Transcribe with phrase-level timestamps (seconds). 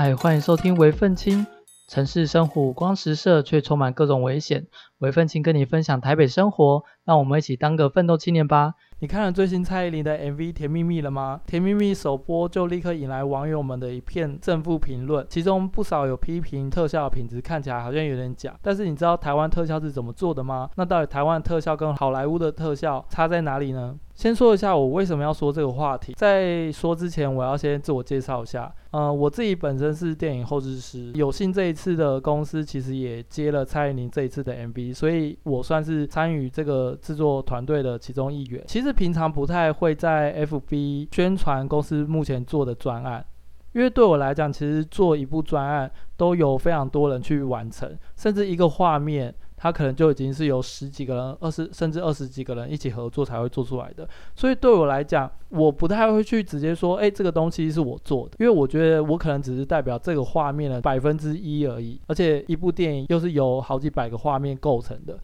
[0.00, 1.44] 嗨，欢迎收听微奋青。
[1.88, 4.64] 城市生活五光十色，却充满各种危险。
[4.98, 8.74] 微奋青跟你分享台北生活，让我们一起当个奋斗青年吧。
[9.00, 11.40] 你看了最新蔡依林的 MV《甜蜜蜜》了吗？
[11.50, 18.56] 《甜蜜蜜》首播就立刻引来网友们的一片正负评论，其中不少有批评特效品质看起来好像有点假。
[18.62, 20.70] 但是你知道台湾特效是怎么做的吗？
[20.76, 23.96] 那到底台湾特效跟好莱坞的特效差在哪里呢？
[24.14, 26.12] 先说一下我为什么要说这个话题。
[26.16, 28.72] 在说之前，我要先自我介绍一下。
[28.90, 38.64] 呃，我自己本身是电影后制师，有幸这一次的公司其实也接了蔡依林这一次的 MV，所以我算是参与这个制作团队的其中一员。
[38.66, 43.22] 其实平常不太会在 FB 宣传公司目前做的专案，
[43.72, 49.34] 因为对我来讲，其实做一部专案都有非常多人去完成，甚至一个画面。
[49.58, 65.18] 他可能就已经是由十几个人、二十甚至二十几个人一起合作才会做出来的，所以对我来讲，我不太会去直接说，哎，这个东西是我做的，因为我觉得我可能只是代表这个画面的百分之一而已，而且一部电影又是由好几百个画面构成的，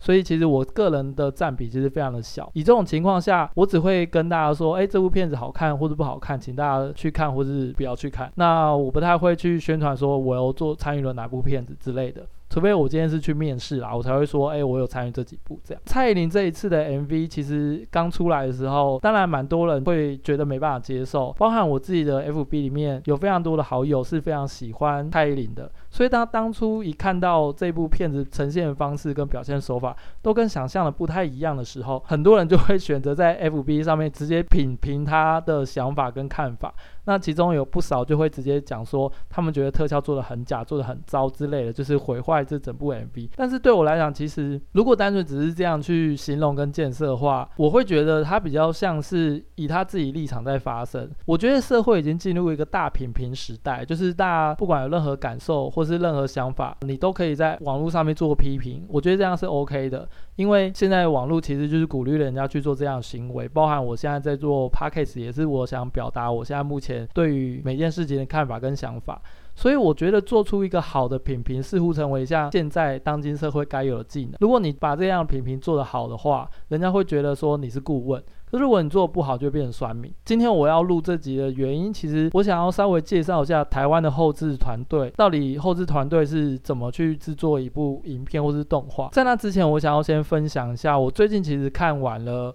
[0.00, 2.50] 所以其实我个人的占比其实非常的小。
[2.54, 8.32] 以这种情况下，我只会跟大家说，哎，这部片子好看或者不好看，请大家去看或是不要去看。
[8.34, 12.26] 那我不太会去宣传说我要做参与了哪部片子之类的。
[12.56, 15.82] 除非我今天是去面试啦，我才会说，哎、我有参与这几部这样。
[15.84, 36.74] 蔡依林这一次的 MV 其实刚出来的时候，当然蛮多人会觉得没办法接受，包含我自己的 FB 里面有非常多的好友是非常喜欢蔡依林的，所以当当初一看到这部片子呈现的方式跟表现手法都跟想象的不太一样的时候，很多人就会 选择在 FB 上面直接品评他的想法跟看法。
[37.06, 43.30] 那其中有不少就会直接讲说，他们觉得特效做得很假，做得很糟之类的，就是毁坏这整部 MV。
[43.34, 51.08] 但是对我来讲，其实如果单纯只是这样去形容跟建设的话，我会觉得他比较像是以他自己立场在发声。
[51.24, 58.84] 我觉得社会已经进入一个大品评时代，就是大家不管有任何感受或是任何想法，你都可以在网络上面做批评。
[58.88, 63.48] 我觉得这样是 OK 的，因为现在网络其实就是鼓励人家去做这样的行为。
[63.48, 67.08] 包含我现在在做 Podcast，也是我想表达我现在目前。
[67.14, 69.22] 对于每件事情的看法跟想法，
[69.54, 74.34] 所以我觉得做出一个好的品评，似乎成为像现在当今社会该有的技能。
[74.40, 78.20] 如果你把这样的品评做得好的话，人家会觉得说你是顾问；
[78.50, 80.12] 可如果你做的不好，就会变成酸民。
[80.24, 89.08] 今天我要录这集的原因，其实我想要稍微介绍一下台湾的后置团队，到底后置团队是怎么去制作一部影片或是动画。
[89.12, 92.54] 在那之前，我想要先分享一下，我最近其实看完了。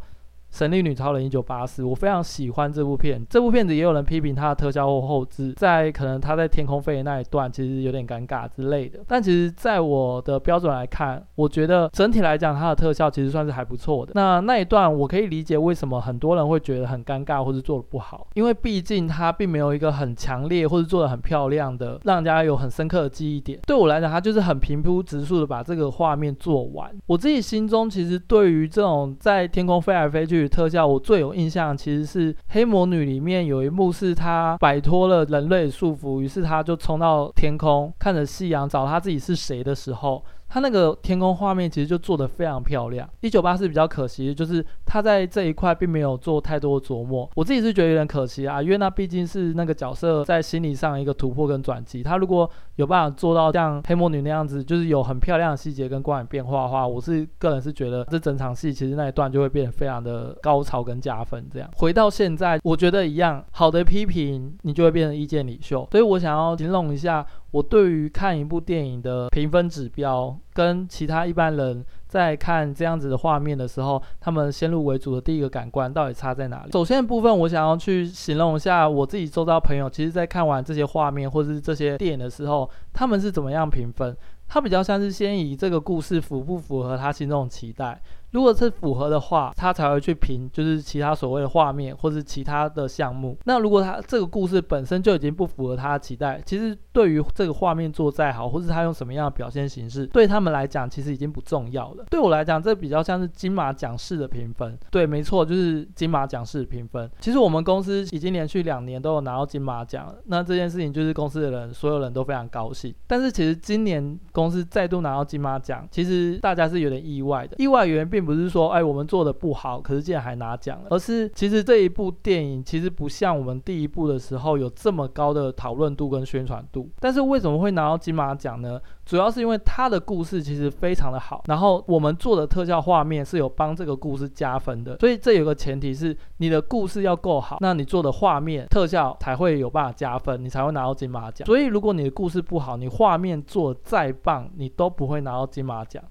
[0.51, 3.25] 神力女超人一九八四，我非常喜欢这部片。
[3.29, 8.99] 这部片子也有人批评它的特效或后制，在可能他在天空飞的那一段，其实有点尴尬之类的。
[9.07, 14.11] 但其实，在我的标准来看，我觉得整体来讲，它的特效其实算是还不错的。
[14.13, 23.57] 那那一段，我可以理解为什么很多人会觉得很尴尬或是做的不好，因为毕竟它并没有一个很强烈或是做的很漂亮的，让人家有很深刻的记忆点。
[23.65, 26.91] 对我来讲，它就是很平铺直述的把这个画面做完。
[27.07, 40.23] 我自己心中其实对于这种在天空飞来飞去，特效我最有印象，其实是《黑魔女》里面有一幕，是她摆脱了人类的束缚，于是她就冲到天空，看着夕阳，找她自己是谁的时候。
[40.53, 43.09] 他那个天空画面其实就做得非常漂亮。
[43.21, 52.03] 一九八四比较可惜的就是他在这一块并没有做太多琢磨，我自己是觉得有点可惜啊，因为那毕竟是那个角色在心理上一个突破跟转机。
[52.03, 61.47] 他如果有办法做到像黑魔女那样子，就是有很漂亮的细节跟光影变化的话，我是个人是觉得这整场戏其实那一段就会变得非常的高潮跟加分。
[61.49, 67.25] 这样回到现在，我觉得一样好的批评你就会变成意见领袖，所以我想要形容一下。
[67.51, 76.71] 我对于看一部电影的评分指标，跟其他一般人在看这样子的画面的时候，他们先入为主的第一个感官到底差在哪里？
[76.71, 84.15] 首先的部分，我想要去形容一下我自己周遭朋友，其实在看完这些画面或者是这些电影的时候，他们是怎么样评分？
[84.47, 88.01] 他比较像是先以这个故事符不符合他心中的期待。
[88.31, 93.37] 如果是符合的话，他才会去评，就是其他所谓的画面或是其他的项目。
[93.45, 102.05] 那如果他这个故事本身就已经不符合他的期待，其实对于这个画面做再好，或是他用什么样的表现形式，对他们来讲其实已经不重要了。
[102.09, 104.77] 对我来讲，这比较像是金马奖式的评分。
[104.89, 107.09] 对，没错，就是金马奖式的评分。
[107.19, 112.93] 其实我们公司已经连续两年都有拿到金马奖了，那这件事情就是公司的人所有人都非常高兴。
[113.07, 117.55] 但是其实今年公司再度拿到金马奖，其实大家是有点意外的。
[117.57, 126.87] 意外原因并并不是说，哎，我们做的不好，可是竟然还拿奖了，而是其实这一部电影其实不像我们第一部的时候有这么高的讨论度跟宣传度。
[126.99, 128.79] 但是为什么会拿到金马奖呢？
[129.03, 134.97] 主要是因为它的故事其实非常的好，然后我们做的特效画面是有帮这个故事加分的。
[134.99, 141.45] 所以这有个前提是你的故事要够好，那你做的画面特效才会有办法加分，你才会拿到金马奖。
[141.47, 146.03] 所以如果你的故事不好，你画面做再棒，你都不会拿到金马奖。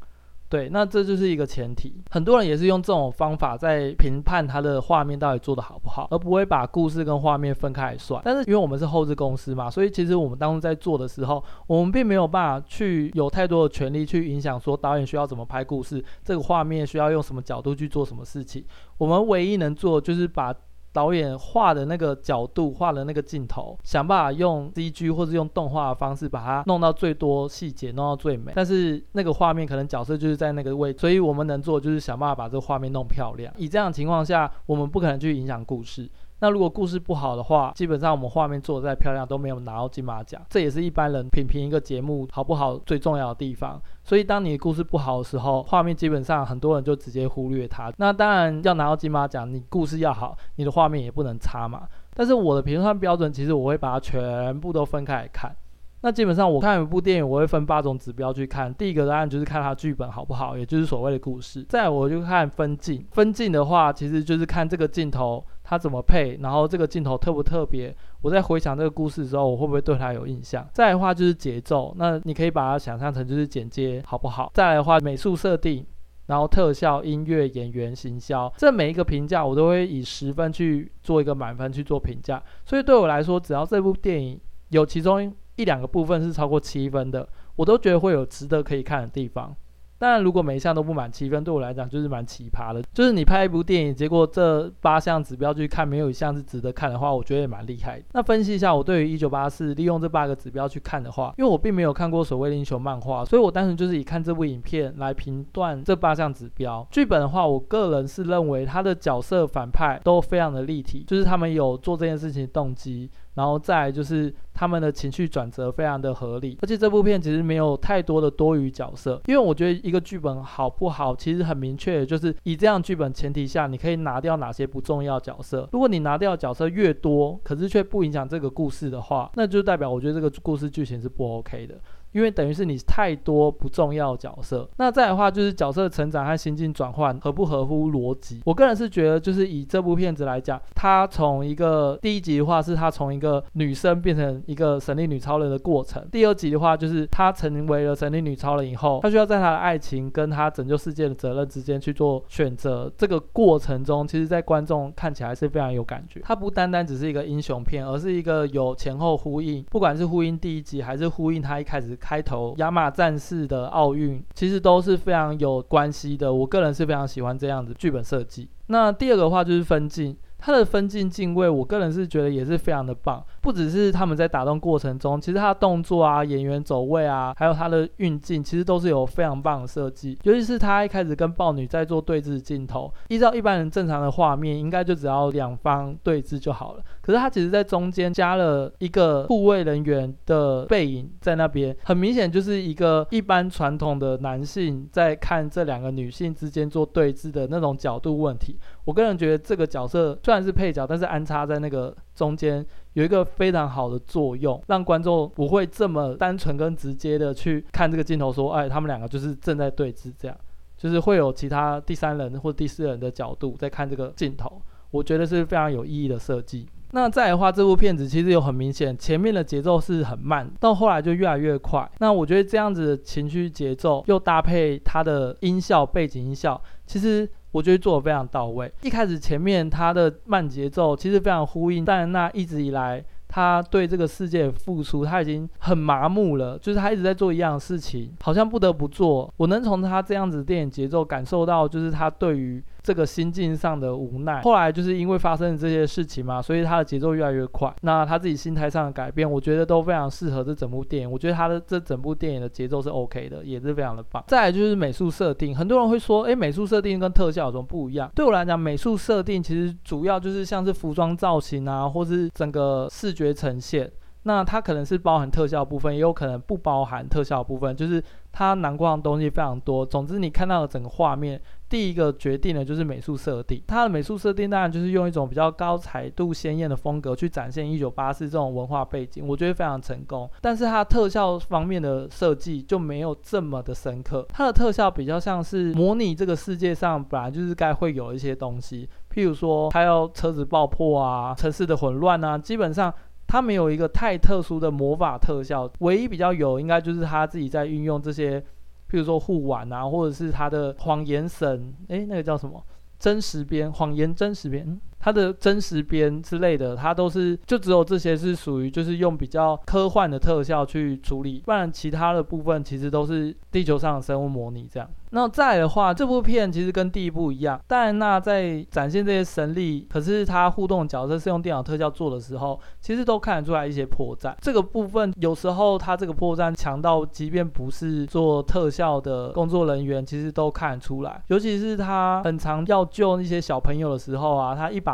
[0.50, 2.02] 对，那这就是一个前提。
[2.11, 8.20] 很多人也是用这种方法在评判他的画面到底做得好不好，而不会把故事跟画面分开来算。
[8.25, 18.64] 但是因为我们是后制公司嘛，所以其实我们当初在做的时候，我们并没有办法去有太多的权利去影响说导演需要怎么拍故事，这个画面需要用什么角度去做什么事情。
[18.99, 20.52] 我们唯一能做就是把。
[20.93, 28.53] 导演画的那个角度，画的那个镜头，想办法用 CG 或者用动画的方式把它弄到最多细节，弄到最美。
[28.55, 33.53] 但是那个画面可能角色就是在那个位置，所以我们能做就是想办法把这个画面弄漂亮。
[33.57, 36.11] 以这样的情况下，我们不可能去影响故事。
[36.43, 43.79] 那如果故事不好的话，基本上我们画面做得再漂亮都没有拿到金马奖，这也是一般人品评一个节目好不好最重要的地方。
[44.11, 47.93] 所以当你的故事不好的时候，画面基本上很多人就直接忽略它。
[47.99, 51.83] 那当然要拿到金马奖，你故事要好，你的画面也不能差嘛。
[52.12, 55.55] 但是我的评判标准其实我会把它全部都分开来看。
[56.01, 58.75] 那基本上我看一部电影，我会分八种指标去看。
[58.75, 61.65] 第一个当然就是看它剧本好不好，也就是所谓的故事。
[61.69, 67.95] 再我就看分镜，分镜的话其实就是看这个镜头它怎么配，然后这个镜头特不特别。
[68.23, 70.69] 我在回想这个故事的时候，我会不会对它有印象？
[70.73, 74.51] 再来的话就是节奏，那你可以把它想象成就是剪接好不好？
[74.55, 75.87] 再来的话美术设定，
[76.27, 82.43] 然后特效、音乐、演员、行销，这每一个评价我都会以十分去做一个满分去做评价。
[82.65, 84.39] 所以对我来说，只要这部电影
[84.69, 87.27] 有其中一两个部分是超过七分的，
[87.57, 89.55] 我都觉得会有值得可以看的地方。
[90.00, 92.82] 当然，如果每一项都不满七分，对我来讲就是蛮奇葩的。
[92.94, 98.02] 就是你拍一部电影，结果这八项指标去看，没有一项是值得看的话，我觉得也蛮厉害。
[98.12, 106.87] 那分析一下，我对于一九八四利用这八个指标去看的话，因为我并没有看过所谓的英雄漫画，所以我单纯就是以看这部影片来评断这八项指标。
[106.91, 113.11] 剧本的话，我个人是认为他的角色反派都非常的立体，就是他们有做这件事情的动机。
[113.35, 125.69] 然后再来就是他们的情绪转折非常的合理，而且这部片其实没有太多的多余角色，因为我觉得一个剧本好不好，其实很明确，就是以这样剧本前提下，你可以拿掉哪些不重要角色。
[125.73, 131.76] 如果你拿掉角色越多，可是却不影响这个故事的话，那就代表我觉得这个故事剧情是不 OK 的。
[132.12, 138.41] 因为等于是你太多不重要角色，那再的话就是角色成长和心境转换合不合乎逻辑。
[138.45, 152.91] 我个人是觉得，就是以这部片子来讲，它从一个第一集的话是它从一个女生变成一个神力女超人的过程，第二集的话就是她成为了神力女超人以后，她需要在她的爱情跟她拯救世界的责任之间去做选择。
[152.99, 156.21] 这个过程中，其实在观众看起来是非常有感觉。
[156.25, 161.97] 它不单单只是一个英雄片，而是一个有前后呼应，不管是呼应第一集还是呼应它一开始。
[162.00, 168.49] 开头亚马战士的奥运其实都是非常有关系的，我个人是非常喜欢这样子剧本设计。
[168.69, 170.17] 那第二个话就是分镜。
[170.43, 173.23] 它的分镜镜位，我个人是觉得也是非常的棒。
[173.43, 180.19] 不只是他们在打斗过程中，其实他的动作啊、演员走位啊，还有他的运镜，其实都是有非常棒的设计。
[180.23, 186.82] 尤其是他一开始跟豹女在做对峙镜头，依照一般人正常的画面，应该就只要两方对峙就好了。
[187.02, 198.59] 可是他其实在中间加了一个护卫人员的背影在那边，很明显就是一个一般传统的男性在看这两个女性之间做对峙的那种角度问题。
[198.85, 210.37] 我个人觉得这个角色虽然是配角，但是安插在那个中间有一个非常好的作用，让观众不会这么单纯跟直接的去看这个镜头，说，哎，他们两个就是正在对峙，这样
[210.76, 216.66] 就是会有其他第三人或第四人的角度在看这个镜头，我觉得是非常有意义的设计。
[216.92, 221.90] 那再的话，这部片子其实有很明显，前面的节奏是很慢，到后来就越来越快。
[221.99, 227.28] 那我觉得这样子的情绪节奏又搭配它的音效、背景音效，其实。
[227.52, 228.73] 我觉得做得非常到位。
[228.82, 239.28] 一开始前面它的慢节奏其实非常呼应，但那一直以来他对这个世界的付出，他已经很麻木了，就是他一直在做一样的事情，好像不得不做。
[239.37, 242.62] 我能从他这样子电影节奏感受到，就是他对于。
[242.83, 247.75] 这个心境上的无奈，后来就是因为发生了这些事情嘛，所以他的节奏越来越快。
[247.83, 251.11] 那他自己心态上的改变，我觉得都非常适合这整部电影。
[251.11, 254.25] 我觉得他的这整部电影的节奏是 OK 的，也是非常的棒。
[254.29, 258.11] 再来就是美术设定，很多人会说，诶，美术设定跟特效有什么不一样？
[258.15, 263.91] 对我来讲，美术设定其实主要就是像是服装造型啊，或是整个视觉呈现。
[264.25, 269.85] 那它可能是包含特效部分，也有可能不包含特效部分，就是它囊括的东西非常多。
[269.85, 271.41] 总之，你看到的整个画面。
[271.71, 273.62] 第一个决定的就是美术设定。
[273.67, 280.29] 它的美术设定当然就是用一种比较高彩度、鲜艳的风格去展现一九八四这种文化背景，我觉得非常成功。
[280.41, 292.93] 但是它特效方面的设计就没有这么的深刻，它的特效比较像是模拟这个世界上本来就是该会有一些东西，譬如说它要车子爆破啊、城市的混乱啊，基本上。
[293.33, 298.45] 它没有一个太特殊的魔法特效，唯一比较有应该就是他自己在运用这些，
[298.90, 302.61] 比如说护腕啊，或者是他的谎言神，诶，那个叫什么？
[302.99, 304.80] 真实边，谎言真实边。
[305.00, 314.88] 它的真实边之类的，它都是就只有这些是属于就是用比较科幻的特效去处理，不然其他的部分其实都是地球上的生物模拟这样。
[315.12, 324.33] 那再的话，这部片其实跟第一部一样，戴安娜在展现这些神力，可是她互动角色是用电脑特效做的时候，其实都看得出来一些破绽。
[324.40, 331.21] 这个部分有时候它这个破绽强到，即便不是做特效的工作人员，其实都看得出来。
[331.26, 334.89] 尤其是他很常要救那些小朋友的时候啊，他一把。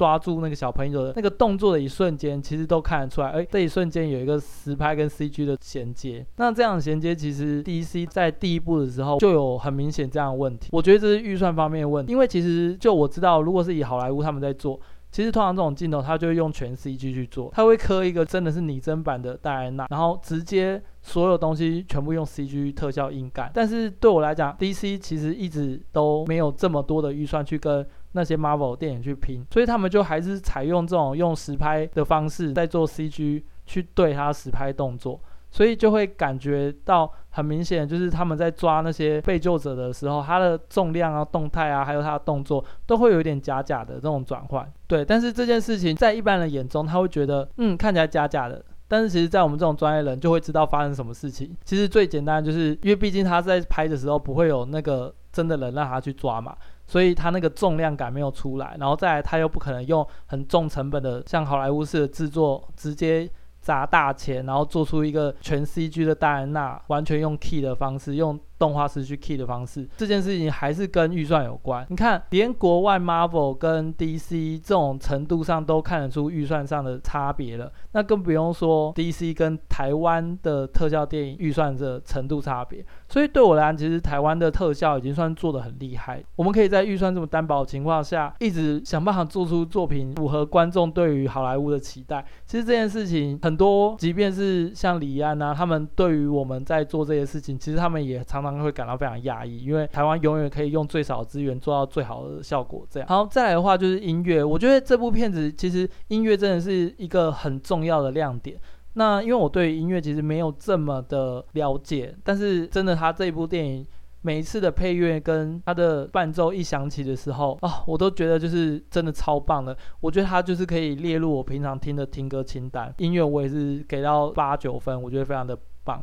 [0.00, 3.28] 抓住那个小朋友的那个动作的一瞬间，其实都看得出来。
[3.32, 6.24] 哎，这一瞬间有一个实拍跟 CG 的衔接。
[6.36, 10.70] 那这样的衔接，其实 DC 在第一部的时候就有很明显这样的问题。
[10.72, 14.80] 我觉得这是预算方面的问题，因为其实就我知道，如果是以好莱坞他们在做，
[15.12, 23.50] 其实通常这种镜头，他就会用全 CG 去做，他会刻一个真的是拟真版的戴安娜，然后直接所有东西全部用 CG 特效硬干。
[23.54, 27.86] 但是对我来讲，DC 其实一直都没有这么多的预算去跟。
[28.12, 44.68] 那些 Marvel 电影去拼，所以他们就还是采用这种用实拍的方式在做 CG 去对它实拍动作，所以就会感觉到很明显，就是他们在抓那些被救者的时候，它的重量啊、动态啊，还有它的动作都会有一点假假的这种转换。
[44.88, 48.60] 对，但是这件事情在一般人眼中，他会觉得嗯看起来假假的，
[48.90, 51.56] 但是其实在我们这种专业人就会知道发生什么事情。
[51.64, 56.56] 其实最简单就是因为毕竟他在拍的时候不会有那个真的人让他去抓嘛。
[56.88, 63.30] 所以他那个重量感没有出来，然后再来，他又不可能用很重成本的像好莱坞式的制作，直接
[63.60, 68.36] 砸大钱，然后做出一个全 CG 的戴安娜，完全用 key 的方式用。
[68.60, 71.84] 动画师去 key 的方式，这件事情还是跟预算有关。
[71.88, 82.84] 你看，连国外 Marvel 跟 DC 这种程度上都看得出预算上的差别了，那更不用说 DC 跟台湾的特效电影预算的程度差别。
[83.10, 86.22] 所以对我来讲，其实台湾的特效已经算做得很厉害。
[86.36, 92.24] 我们可以在预算这么单薄的情况下，一直想办法做出作品符合观众对于好莱坞的期待。
[92.46, 98.60] 其实这件事情很多，即便是像李安啊，他们对于我们在做这些事情，其实他们也常常。
[98.60, 102.86] 会感到非常讶异，因为台湾永远可以用最少资源做到最好的效果。
[102.90, 104.44] 这样，好，再来的话就是音乐。
[104.44, 108.60] 我觉得这部片子其实音乐真的是一个很重要的亮点。
[108.94, 113.86] 那因为我对音乐其实没有这么的了解，但是真的，他这一部电影
[114.22, 119.76] 每一次的配乐跟他的伴奏一响起的时候啊，我都觉得就是真的超棒的。
[120.00, 122.92] 我觉得他就是可以列入我平常听的听歌清单。
[122.98, 126.02] 音乐我也是给到八九分，我觉得非常的棒。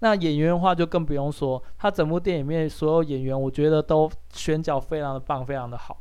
[0.00, 5.96] 那演员的话就更不用说，他整部电影里面所有演员，我觉得都选角非常的棒，非常的好。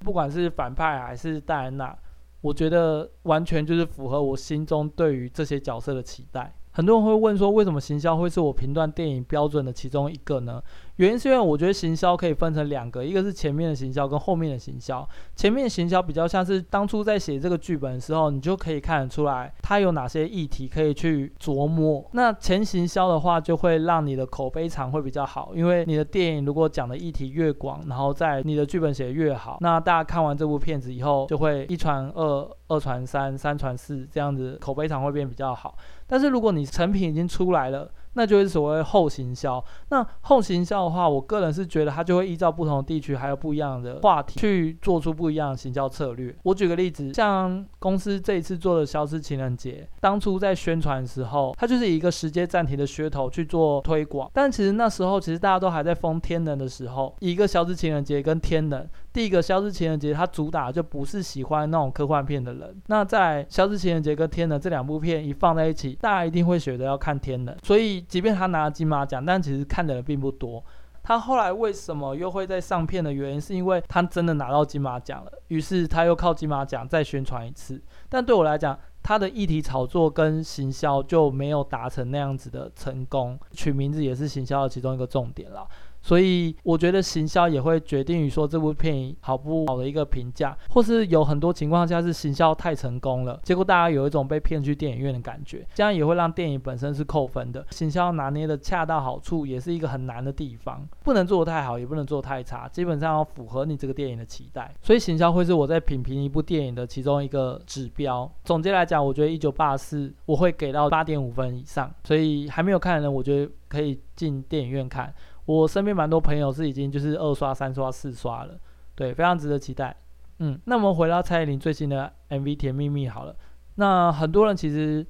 [0.00, 1.96] 不管是反派还是戴安娜，
[2.44, 6.54] 我觉得完全就是符合我心中对于这些角色的期待。
[6.72, 10.62] 很多人会问说，为什么行销会是我评断电影标准的其中一个呢？
[10.96, 15.06] 原因是因为我觉得行销可以分成两个，一个是前面的行销跟后面的行销。
[15.34, 22.08] 前面行销比较像是当初在写这个剧本的时候，你就可以看得出来它有哪些议题可以去琢磨。
[22.12, 35.76] 那前行销的话，就会让你的口碑场会比较好，因为你的电影如果讲的议题越广，然后在你的剧本写越好，那大家看完这部片子以后，就会一传二，二传三，三传四，这样子口碑场会变比较好。
[36.06, 39.62] 但是如果你成品已经出来了，那就是所谓后行销。
[39.90, 46.34] 那后行销的话，我个人是觉得它就会依照不同的地区，还有不一样的话题，去做出不一样的行销策略。
[46.42, 54.30] 我举个例子，像公司这一次做的消失情人节，当初在宣传的时候，它就是一个时间暂停的噱头去做推广。
[54.32, 62.82] 但其实那时候，其实大家都还在封天能的时候，一个消失情人节跟天能，第一个消失情人节它主打就不是喜欢那种科幻片的人。
[62.88, 67.56] 那在消失情人节跟天能这两部片一放在一起，大家一定会选择要看天能。
[67.62, 67.94] 所以。
[68.08, 70.64] 即便他拿了金马奖，但其实看的人并不多。
[71.02, 77.80] 他后来为什么又会在上片的原因，是因为他真的拿到金马奖了，于是他又靠金马奖再宣传一次。
[78.08, 83.38] 但对我来讲，他的议题炒作跟行销就没有达成那样子的成功。
[83.52, 85.66] 取名字也是行销的其中一个重点啦。
[86.04, 97.66] 所以我觉得行销也会决定于说这部片影好不好的一个评价，或是有很多情况下是行销太成功了，结果大家有一种被骗去电影院的感觉，这样也会让电影本身是扣分的。
[97.70, 104.74] 行销拿捏的恰到好处也是一个很难的地方，不能做得太好，也不能做得太差，基本上要符合你这个电影的期待。
[104.82, 108.30] 所以行销会是我在品评一部电影的其中一个指标。
[108.44, 115.10] 总结来讲，我觉得《一九八四》我会给到八点五分以上，所以还没有看的人，我觉得可以进电影院看。
[115.46, 118.58] 我身边蛮多朋友是已经就是二刷、三刷、四刷了，
[118.94, 119.94] 对，非常值得期待。
[120.38, 123.36] 嗯，那我们回到蔡依林最新的 MV《甜蜜蜜》好了。
[123.76, 125.06] 那很多人其实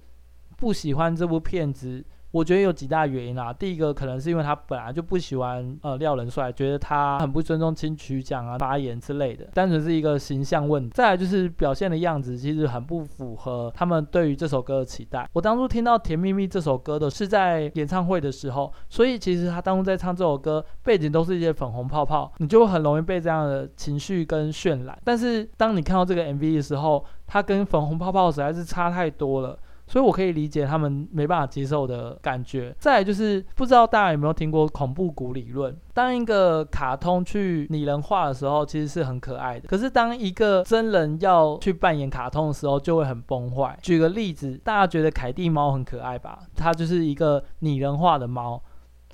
[0.56, 2.04] 不喜欢这部片子。
[2.34, 10.90] 我觉得有几大原因啊，第一个可能是因为他本来就不喜欢呃廖仁帅，觉得他很不尊重金曲奖啊发言之类的，单纯是一个形象问题。
[10.92, 15.30] 再来就是表现的样子其实很不符合他们对于这首歌的期待。
[15.32, 24.98] 我当初听到《甜蜜蜜》这首歌的是在演唱会的时候，所以其实他当初在唱这首歌，背景都是一些粉红泡泡，你就很容易被这样的情绪跟渲染。
[25.04, 29.56] 但是当你看到这个 MV 的时候，它跟粉红泡泡实在是差太多了。
[29.86, 32.74] 所以我可以理解他们没办法接受的感觉。
[32.78, 35.76] 再就是不知道大家有没有听过恐怖谷理论？
[35.92, 39.68] 当一个卡通去拟人化的时候，其实是很可爱的。
[39.68, 43.78] 可是当一个真人要去扮演卡通的时候，就会很崩坏。
[43.82, 46.40] 举个例子，大家觉得凯蒂猫很可爱吧？
[46.56, 48.62] 它就是一个拟人化的猫。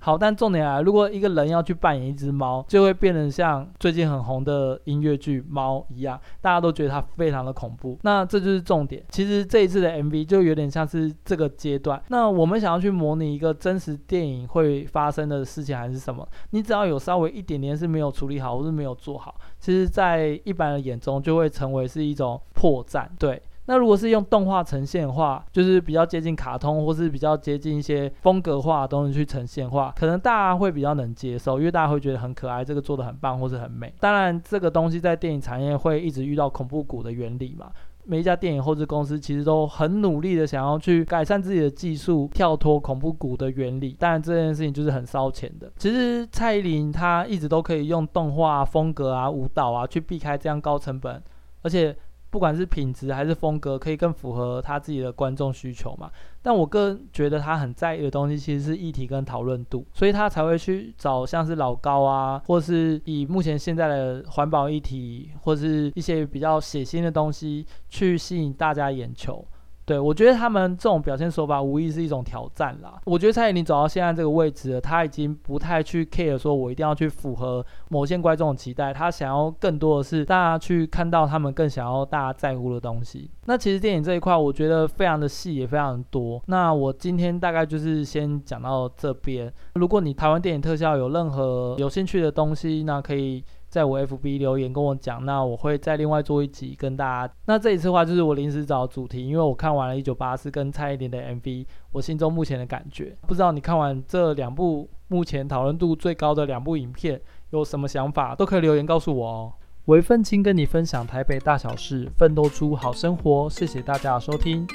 [0.01, 7.99] 好，但重点来，如果一个人要去扮演一只猫，就会变得像最近很红的音乐剧《猫》一样，大家都觉得它非常的恐怖。
[8.03, 9.05] 那这就是重点。
[9.11, 12.03] 其实这一次的 MV 就有点像是这个阶段。
[12.09, 16.27] 那我们想要去模拟一个真实电影会发生的事情，还是什么？
[16.51, 23.07] 你只要有稍微一点点是没有处理好，或是没有做好，其实，在一般人眼中就会成为是一种破绽。
[23.19, 23.41] 对。
[23.71, 33.95] 那如果是用动画呈现的话，就是比较接近卡通，或是比较接近一些风格化的东西去呈现的话，可能大家会比较能接受，因为大家会觉得很可爱，这个做得很棒，或是很美。
[34.01, 37.71] 当然，这个东西在电影产业会一直遇到恐怖谷的原理嘛。
[38.03, 43.95] 每一家电影后制公司其实都很努力的想要去改善自己的技术，跳脱恐怖谷的原理。
[43.97, 45.71] 当然，这件事情就是很烧钱的。
[45.77, 51.23] 其实蔡依林她一直都可以用动画风格啊、舞蹈啊去避开这样高成本，
[51.63, 51.97] 而且。
[52.31, 56.11] 不管是品质还是风格，可以更符合他自己的观众需求嘛。
[56.43, 69.45] 但我个人觉得他很在意的东西，其实是议题跟讨论度，所以他才会去找像是老高啊，或是以目前现在的环保议题，或是一些比较血腥的东西，去吸引大家眼球。
[69.91, 73.01] 对，我觉得他们这种表现手法无疑是一种挑战啦。
[73.07, 83.29] 我觉得蔡依林走到现在这个位置了，他已经不太去 care 说，我一定要去符合某些观众的期待，他想要更多的是大家去看到他们更想要大家在乎的东西。
[83.47, 86.41] 那其实电影这一块，我觉得非常的细，也非常的多。
[86.47, 89.53] 那我今天大概就是先讲到这边。
[89.75, 93.43] 如果你台湾电影特效有任何有兴趣的东西，那可以。
[93.71, 97.33] 在我 FB 留言跟我讲，那我会再另外做一集跟大家。
[97.47, 103.17] 那这一次的话，就是我临时找主题，因为我看完了《一九八四》跟蔡依林的 MV，我心中目前的感觉。
[103.29, 109.53] 不知道你看完这两部目前讨论度最高的两部影片有什么想法，都可以留言告诉我哦。
[109.87, 113.49] 微奋青跟你分享台北大小事，奋斗出好生活。
[113.49, 114.67] 谢谢大家的收听。